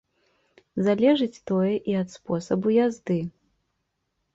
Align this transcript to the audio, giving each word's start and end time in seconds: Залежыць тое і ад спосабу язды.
Залежыць 0.87 1.43
тое 1.51 1.75
і 1.93 1.97
ад 2.03 2.09
спосабу 2.17 2.67
язды. 2.83 3.23